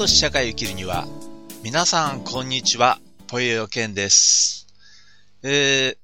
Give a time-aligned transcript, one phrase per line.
[0.00, 1.06] とし社会を生きるには、
[1.62, 2.98] 皆さん、こんにちは。
[3.26, 4.66] ぽよよけんです。
[5.42, 5.96] えー、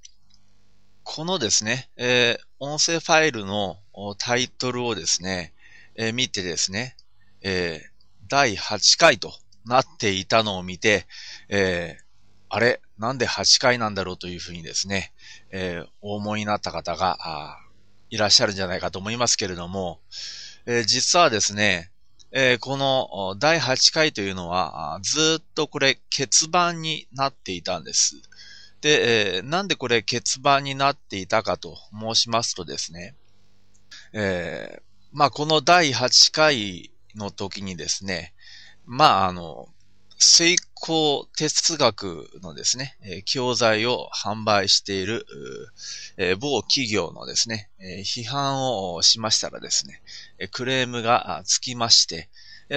[1.03, 3.79] このですね、えー、音声ファイルの
[4.19, 5.55] タイトルをですね、
[5.95, 6.95] えー、見てですね、
[7.41, 7.89] えー、
[8.29, 9.33] 第8回と
[9.65, 11.07] なっていたのを見て、
[11.49, 12.05] えー、
[12.51, 15.15] あれなんで8回なんだろうというふうにですね、
[15.51, 17.57] えー、お思いになった方が
[18.11, 20.01] いらっしゃるんじゃないかと思いますけれども、
[20.67, 21.91] えー、実はですね、
[22.33, 28.17] えー、この第8回というのは、ずっとこれ欠番になっていたんです。
[28.81, 33.15] で、えー、なんでこれ欠番になっていたかと申しますとですね、
[34.13, 38.35] えー、まあこの第8回の時にですね、
[38.85, 39.69] まああの、
[40.19, 45.27] 成功哲学のですね、え、教材を販売している、
[46.17, 48.63] え、某企業のですね、え、批判
[48.95, 50.03] をしましたらですね、
[50.53, 52.31] クレームがつきまして、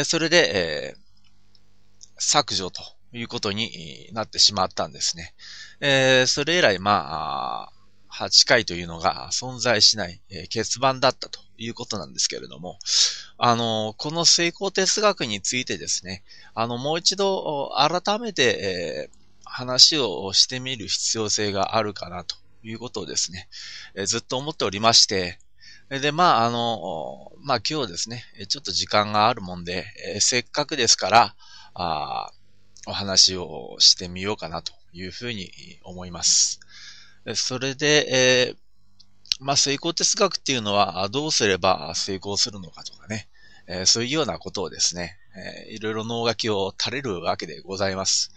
[0.03, 0.97] それで、
[2.17, 5.33] 削除ということになってしまったんですね。
[6.27, 7.73] それ以来、まあ、
[8.11, 12.79] 8回というのが存在しない、え、欠番だったということなんですけれども、
[13.37, 23.47] あの、この成功哲学についてですね、あの、もう一度改めて、えー、話をしてみる必要性があるかなということをですね、
[23.95, 25.39] えー、ずっと思っておりまして、
[25.89, 31.35] で、まあ、あの、まあ今日ですね、ちょっと時間があるもんで、えー、せっかくですから、
[31.73, 32.31] あ
[32.87, 35.51] お話をしてみようかなというふうに
[35.83, 36.59] 思います。
[37.35, 38.57] それで、えー、
[39.39, 43.27] まあ、成功哲学っていうのは、どうすれば成功するのかとかね、
[43.67, 48.31] えー、そういうようなことをですね、えー、いろいろ脳書きを垂れるわけでございます。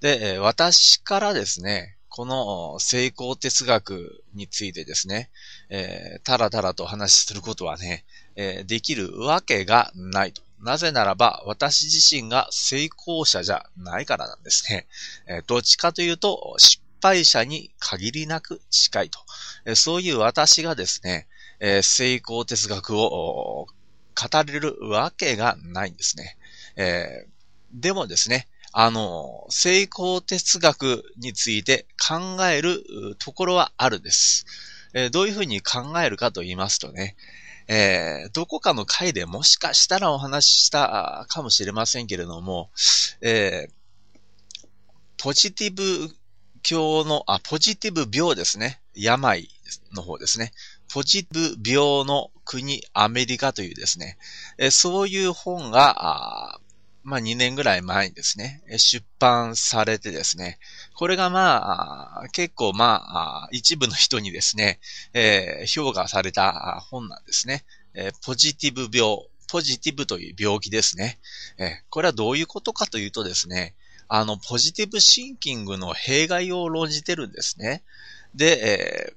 [0.00, 5.28] で、私からですね、この成功哲学についてですね、
[5.68, 8.04] えー、たらたらと話することはね、
[8.36, 10.42] えー、できるわけがないと。
[10.60, 14.86] なぜならば、私自身が成功者じゃないからなんですね。
[15.26, 19.76] えー、どっちかというと、失敗者に限りなく近いと。
[19.76, 21.28] そういう私がですね、
[21.82, 26.36] 成功哲学を語れるわけがないんですね。
[26.76, 27.26] え、
[27.72, 32.84] でもですね、あの、成功哲学について考える
[33.18, 34.44] ところはあるんです。
[34.92, 37.16] え、どういうふうに考えるかと言いますとね、
[37.68, 42.70] えー、どこかの回でもしかしたらお話ししたかもしれませんけれども、
[43.20, 43.72] えー、
[45.18, 46.14] ポジティブ
[46.68, 48.80] 病の、あ、ポジティブ病ですね。
[48.94, 49.48] 病
[49.92, 50.52] の方ですね。
[50.92, 54.18] ポジティブ病の国アメリカというですね、
[54.58, 56.58] えそういう本が、
[57.02, 60.58] まあ2年ぐらい前にですね、出版されてですね、
[60.94, 64.80] これがまあ、結構まあ、一部の人にですね、
[65.12, 67.64] えー、評価された本なんですね。
[67.94, 71.20] えー、ポジティブ病、ポジティブという病気ですね。
[71.58, 73.76] えー、これはどういうことかというとですね、
[74.08, 77.82] あの、ポジティブシンキングの弊害を論じてるんですね。
[78.34, 79.14] で、えー、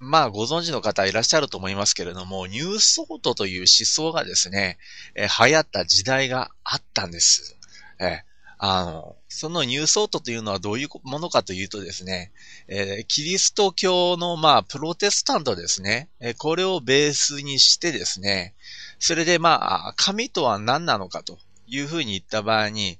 [0.00, 4.78] まあ、ご存知の方いらっしゃると思いますけれども、ニューソートという思想がですね、
[5.14, 7.56] えー、流行った時代があったんです。
[8.00, 12.32] えー、あの、そのニューソートというのはどういうものかというとですね、
[12.68, 18.54] えー、キリスト教の、まあ、プロテスタントですね、えー、これをベースにしてですね、
[18.98, 22.98] それでまあ、神とは何なのかというふうに言った場合に、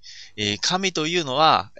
[0.60, 1.72] 神というのは、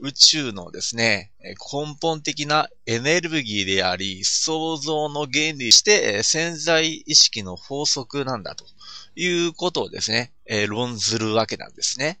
[0.00, 8.64] 宇宙のですね、根本的なエネルギーであり、創造の原理して、潜在意識の法則なんだと
[9.16, 10.32] いうことをですね、
[10.68, 12.18] 論ずるわけなんですね。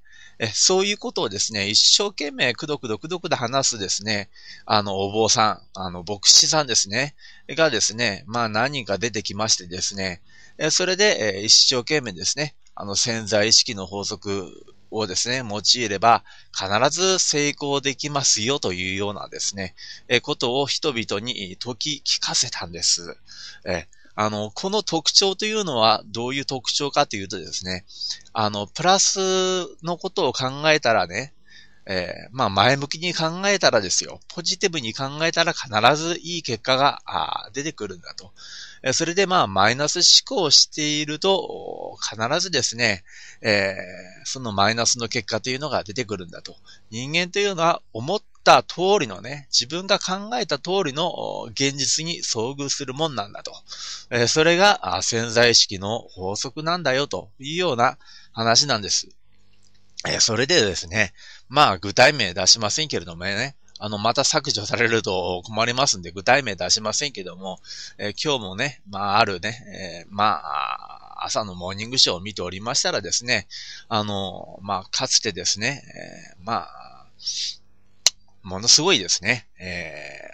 [0.54, 4.30] そういうことをですね、一生懸命くどくどくどくど話すですね、
[4.64, 7.14] あの、お坊さん、あの、牧師さんですね、
[7.48, 10.22] がですね、まあ何人か出てきましてですね、
[10.70, 19.74] それで、一生懸命ですね、あの潜在意識の法則をですね、用いれば必ず成功できますよというようなですね、
[20.08, 23.18] えことを人々に解き聞かせたんです。
[23.66, 27.84] えあの、この特徴というのはどういう特徴かというとですね、
[28.32, 29.18] あの、プラス
[29.82, 31.34] のことを考えたらね、
[31.92, 37.02] えー、まあ前向きに考えたらですよ、ポジティブに考えたら必ずいい結果が
[37.52, 38.32] 出てくるんだと。
[38.92, 43.02] それでまあマイナス思考をしていると必ずですね、
[43.42, 46.54] えー、そのマイナスの結果というのが出てくるんだと。
[46.90, 53.52] 人間というのは思った通りのね、自分が考えた通りの現実に遭遇するもんなんだと。
[54.10, 57.98] えー、それが潜在意識の法則なんだよというような
[58.32, 59.08] 話なんです。
[60.06, 61.12] えー、それでですね、
[61.48, 67.60] まあ具体名出しませんけれどもね、あの、また削除されると困りますんで、具体名出しませんけども、
[67.96, 73.46] えー、今日もね、まあ、あるね、えー、まあ、朝のモーニングショーを見ておりましたらですね、
[73.88, 75.82] あの、まあ、かつてですね、
[76.36, 77.06] えー、まあ、
[78.42, 80.30] ものすごいですね、え、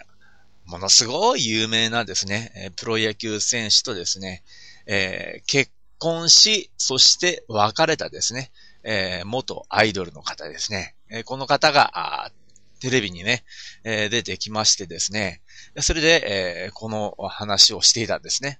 [0.65, 4.43] ものすごい有名なですね、プロ野球選手とですね、
[4.87, 8.51] え、結婚し、そして別れたですね、
[8.83, 10.95] えー、元アイドルの方ですね。
[11.09, 12.31] えー、この方が、
[12.79, 13.43] テレビにね、
[13.83, 15.41] えー、出てきましてですね、
[15.79, 18.59] それで、えー、この話をしていたんですね。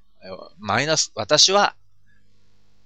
[0.58, 1.76] マイナス、私は、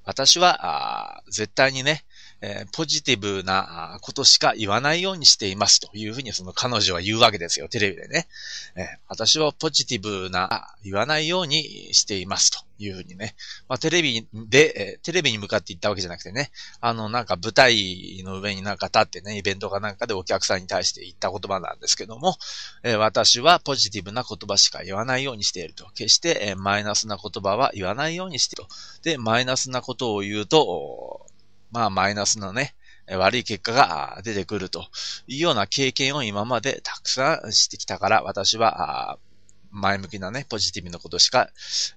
[0.03, 2.03] 私は、あ絶対にね、
[2.41, 8.27] えー、ポジティブなことしか言わないようにしていますというふうにその彼女は言うわけですよ、テレビでね。
[8.75, 13.35] えー、私はポジティブな言わないようにしていますというふうにね。
[13.67, 22.37] まあ、テレビで、えー、テレビに向かって言ったわけじゃなくてね、あの、なんか舞台の上になんか立ってね、イベントかなんかでお客さんに対して言った言葉なんですけども、
[22.83, 25.89] えー、私はポジティブな言葉しか言わないようにしていると。
[25.93, 28.75] 決して、えー、マイナスな言葉は言わないようにしていると。
[29.03, 31.27] で、マイナスなことを言うと、
[31.71, 32.75] まあマイナスのね、
[33.07, 34.87] 悪い結果が出てくると。
[35.27, 39.17] いうような経験を今までたくさんしてきたから、私は
[39.71, 41.49] 前向きなね、ポジティブなことしか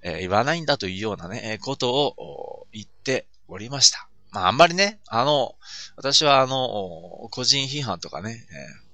[0.03, 4.09] 言わないんだというようなね、ことを言っておりました。
[4.31, 5.55] まああんまりね、あの、
[5.97, 8.47] 私はあの、個人批判とかね、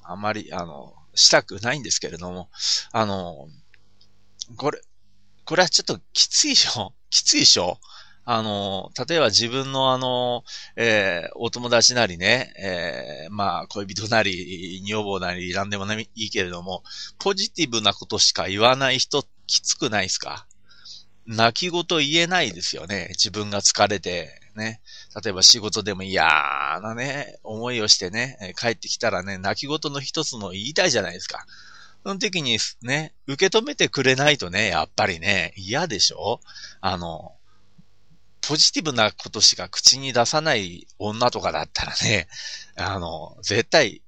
[0.03, 2.50] あんまり、あの、したくないんですけれども、
[2.93, 3.49] あの、
[4.56, 4.81] これ、
[5.44, 7.79] これはちょっときついでしょきついでしょ。
[8.25, 10.44] あの、例えば自分のあの、
[10.76, 16.84] えー、お友達なりね、えー、まあ、恋人なり、女房なり、なんでもないいいけれども、
[17.19, 20.46] ポジティブなことしか言わない人、きつくないですか？
[21.26, 23.08] 泣き言言えないですよね。
[23.11, 24.81] 自分が疲れて、ね。
[25.23, 26.25] 例えば仕事でも嫌
[26.82, 31.46] なね、思いをしてね、帰ってきたらね、泣き言の一つの言いたいじゃないですか。
[32.05, 36.40] その時にね、受け止めてくれないとね、やっぱりね、嫌でしょ？
[36.81, 37.34] あの、
[38.50, 42.26] ポジティブなことしか口に出さない女とかだったらね、
[42.75, 44.02] あの、絶対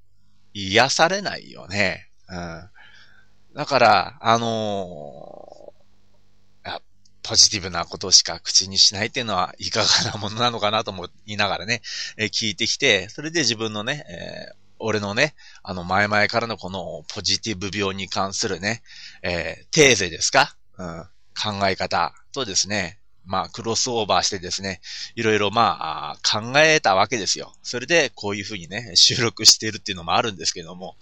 [0.53, 2.09] 癒されないよね。
[2.29, 2.69] うん。
[3.55, 6.81] だから、あのー、
[7.23, 11.81] ポジティブなことしか口にしないっていうのはいかがなものなのかなと思いながらね、
[12.17, 18.83] え、聞いてきて、それで自分のね、えー、俺のね、あの前々からのこのポジティブ病に関するね、
[19.23, 20.57] えー、テーゼですか？
[20.79, 21.05] うん。
[21.61, 24.81] 考え方とですね、まあ、クロスオーバーしてですね、
[25.15, 27.53] いろいろまあ、考えたわけですよ。
[27.63, 30.97] それで、こういうふうにね、収録しているっていうのもあるんですけども、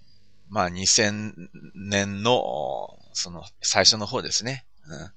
[0.48, 4.66] まあ2000年の、その最初の方ですね。
[4.86, 5.10] うん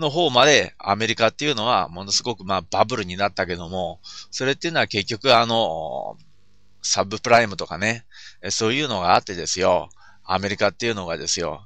[0.00, 6.16] の方までアメリカっていうのはものすごくまあバブルになったけども、それっていうのは結局あの、
[6.82, 8.06] サブプライムとかね、
[8.48, 9.90] そういうのがあってですよ。
[10.32, 11.60] アメリカっていうのがですよ、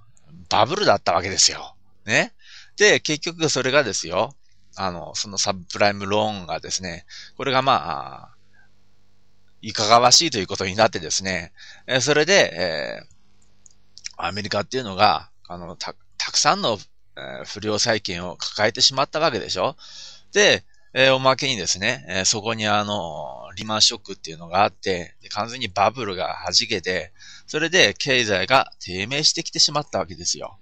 [0.48, 1.76] バブルだったわけですよ。
[2.06, 2.32] ね。
[2.78, 4.34] で、結局それがですよ、
[4.74, 7.04] あの、そのサブプライムローンがですね、
[7.36, 8.34] これがまあ、
[9.60, 11.52] いかがわしいということになってですね、
[11.86, 16.78] えそれで、えー、アメリカっていうのが、あの、た、たくさんの、
[17.16, 19.76] えー、不良債権を抱えてしまったわけでしょ
[20.32, 27.12] で、えー、おまけにですね、え、そこにあの、リマンショックっていうのがあって、完全にバブルが弾けて、
[27.46, 30.58] それで経済が低迷してきてしまったわけですよ。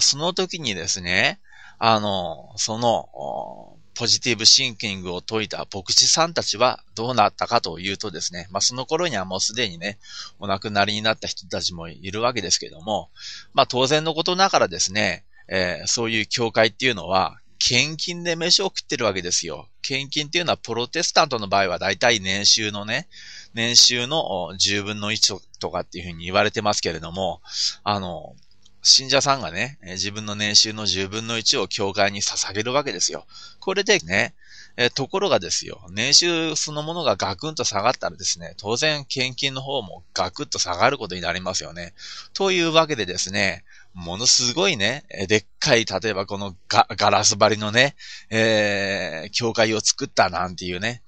[0.00, 1.40] その時にですね、
[1.78, 9.98] あの、その、ポジティブシンキングを解いた牧師さんたちはどうなったかというとですね、まあその頃にはもうすでにね、
[10.38, 13.10] お亡くなりになった人たちもいるわけですけども、
[13.54, 19.68] まあ当然のことながらですね、えー、そういう教会っていうのは、献金で飯を食ってるわけですよ。
[19.80, 23.08] 献金っていうのはプロテスタントの場合は大体年収のね、
[23.56, 27.40] 年収の10分の1とかっていうふうに言われてますけれども、
[27.84, 28.36] あの、
[28.82, 33.26] 信者さんがね、自分の年収の10分の1を教会に捧げるわけですよ。
[33.58, 34.34] これでね、
[34.76, 41.94] えところがですよ、年収そのものがガクンと下がったらですね、当然献金の方もガクッと下がることになりますよね。
[42.34, 47.96] というわけでですね、ものすごいね、でっかい、例えばこのガガラス張りのね、
[48.28, 51.02] えー、教会を作ったなんていうね、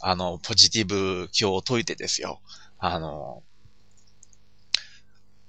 [0.00, 2.40] あの、ポジティブ教を解いてですよ。
[2.78, 3.42] あの、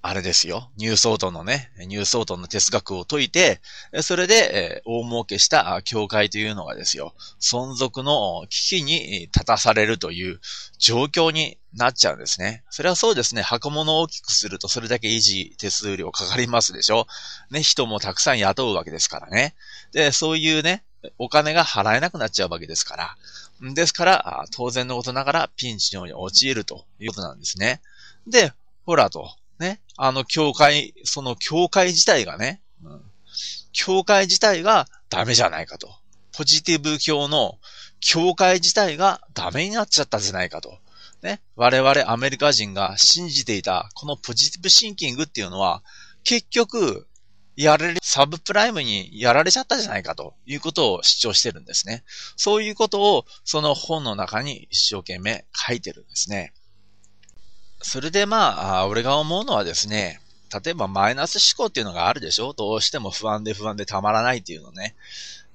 [0.01, 0.71] あれですよ。
[0.77, 3.59] ニュースオートのね、ニュースオートの哲学を解いて、
[4.01, 10.39] それで、え、大儲けした教会というのがですよ、存続の危機に立たされるという
[10.77, 12.63] 状況になっちゃうんですね。
[12.69, 13.41] それはそうですね。
[13.41, 17.05] 箱物を大きくするとそれだけ維持手数料かかりますでしょ。
[17.51, 19.53] ね、人もたくさん雇うわけですからね。
[19.91, 20.85] で、そういうね、
[21.17, 23.17] お金が払えなくなっちゃうわけですから。
[23.61, 27.81] ですから、当然のことながらピンチに陥るということなんですね。
[28.27, 28.53] で、
[28.85, 29.35] ほらと。
[29.59, 33.01] ね、あの、教会、その教会自体がね、うん、
[33.73, 35.89] 教会自体がダメじゃないかと。
[36.31, 37.57] ポジティブ教の
[37.99, 40.79] 教会自体がダメになっちゃったじゃないかと。
[41.21, 45.83] ね、我々アメリカ人が信じていたこのポジティブシンキングっていうのは、
[46.23, 47.08] 結局、
[47.61, 52.03] やられる、サブプライムにやられちゃったじゃないかということを主張してるんですね。
[52.37, 56.53] そういうことをその本の中に一生懸命書いてるんですね。
[57.81, 60.21] それでまあ、俺が思うのはですね、
[60.63, 62.53] 例えばマイナス思考っていうのがあるでしょ？
[62.53, 64.95] どうしても不安で不安でたまらないっていうのね。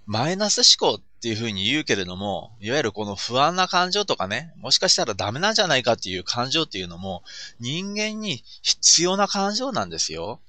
[0.06, 7.22] マイナス思考っていうふうに言うけれども、いわゆるこの不安な感情とかね、もしかしたらダメなんじゃないかっていう感情っていうのも、
[7.60, 10.40] 人間に必要な感情なんですよ。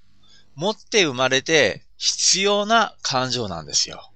[0.55, 4.11] 持って生まれて必要な感情なんですよ。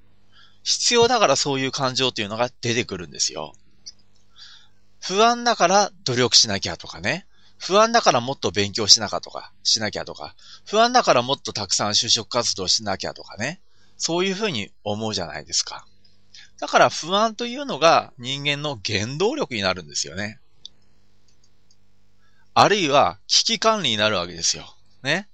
[0.63, 3.53] 必要だからそういう感情っていうのが出てくるんですよ。
[5.01, 7.25] 不安だから努力しなきゃとかね。
[7.57, 13.61] 不安だからもっと勉強しなかとか、しなきゃとか、不安だからもっとたくさん就職活動しなきゃとかね。
[13.97, 15.85] そういうふうに思うじゃないですか。
[16.59, 20.39] だから不安というのが人間の原動力になるんですよね。
[22.53, 24.73] あるいは危機管理になるわけですよ。
[25.03, 25.27] ね。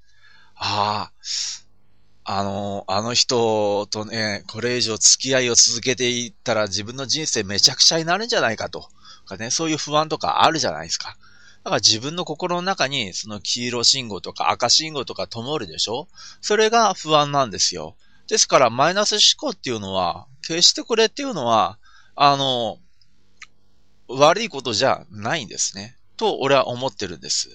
[0.55, 8.89] ああ、あの、あの人とね、これ以上付き合いを続けていったら自分の人生めちゃくちゃになるんじゃないかと。
[9.25, 11.17] かね、そういう不安とかあるじゃないですか。
[11.63, 16.07] だから自分の心の中にその黄色信号とか赤信号とか灯るでしょ？
[16.39, 17.95] それが不安なんですよ。
[18.27, 21.79] ですからマイナス思考っていうのは、決してこれっていうのは、
[22.15, 22.77] あの、
[24.07, 25.97] 悪いことじゃないんですね。
[26.17, 27.50] と俺は思ってるんです。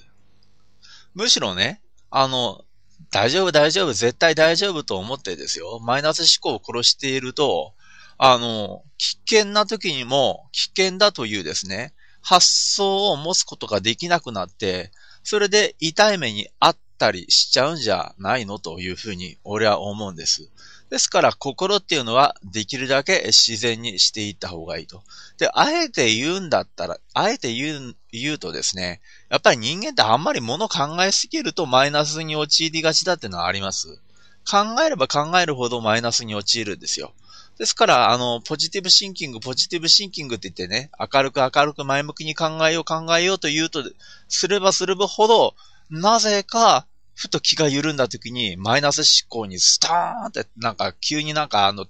[1.15, 1.81] むしろね、
[2.11, 2.65] あの、
[3.11, 5.81] 大丈夫大丈夫、絶対大丈夫と思ってですよ。
[5.81, 7.75] マイナス思考を殺していると、
[8.19, 14.93] あの、危険な時にも危険だというですね、発想を持つことができなくなって、
[15.23, 20.51] それで痛い目にあったりしちゃうんじゃないのというふうに俺は思うんです。
[20.91, 25.03] ですから心っていうのはできるだけ自然にしていった方がいいと。
[25.39, 34.01] で、あえて言うんだったら、あえて言う、言うとですね、やっぱり人間ってあんまり物考えすぎるとマイナスに陥りがちだっていうのはあります。
[34.45, 37.13] 考えれば考えるほどマイナスに陥るんですよ。
[37.57, 43.85] ですから、あの、ポジティブシンキング、ポジティブシンキングって言ってね、明るく明るく前向きに考えよう考えようと言うと、
[44.29, 45.55] すればするほど、
[45.91, 46.87] なぜか、
[47.21, 51.85] ふと気が緩んだ時に、マイナス思考にストーンって、なんか急になんかあの、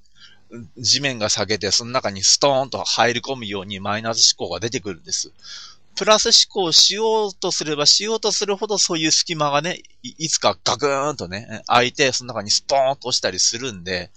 [0.76, 5.32] 地面が下げて、その中にストーンと入り込むようにマイナス思考が出てくるんです。
[5.94, 14.10] プラス思考しようとすればしようとするほどそういう隙間がね、いつかガクーンとね、開いて、その中にスポーンと落ちたりするんで、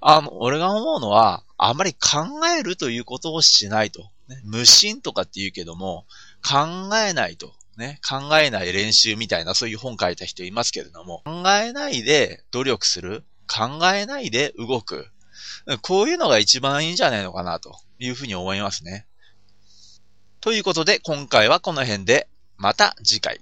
[0.00, 4.10] あの、俺が思うのは、あまり考えるということをしないと。
[4.26, 6.04] ね、無心とかって言うけども、
[6.44, 7.54] 考えないと。
[7.78, 13.24] ね、考えない練習みたいな、そういう本書いた人いますけれども、考えないで努力する。
[13.46, 15.10] 考えないで動く。
[15.80, 19.06] こういうのが一番いいんじゃないのかな、というふうに思いますね。
[20.40, 23.40] ということで、今回はこの辺で、また次回。